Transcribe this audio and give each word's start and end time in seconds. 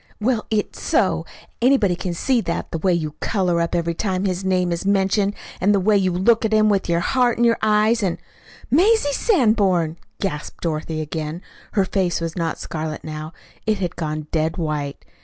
"Well, 0.19 0.47
it's 0.49 0.81
so. 0.81 1.27
Anybody 1.61 1.95
can 1.95 2.15
see 2.15 2.41
that 2.41 2.71
the 2.71 2.79
way 2.79 2.91
you 2.91 3.11
color 3.19 3.61
up 3.61 3.75
every 3.75 3.93
time 3.93 4.25
his 4.25 4.43
name 4.43 4.71
is 4.71 4.83
mentioned, 4.83 5.35
and 5.61 5.75
the 5.75 5.79
way 5.79 5.95
you 5.95 6.11
look 6.11 6.43
at 6.43 6.51
him, 6.55 6.69
with 6.69 6.89
your 6.89 7.01
heart 7.01 7.37
in 7.37 7.43
your 7.43 7.59
eyes, 7.61 8.01
and" 8.01 8.17
"Mazie 8.71 9.13
Sanborn!" 9.13 9.97
gasped 10.19 10.63
Dorothy 10.63 11.01
again. 11.01 11.43
Her 11.73 11.85
face 11.85 12.19
was 12.19 12.35
not 12.35 12.57
scarlet 12.57 13.03
now. 13.03 13.33
It 13.67 13.77
had 13.77 13.95
gone 13.95 14.25
dead 14.31 14.57
white. 14.57 15.05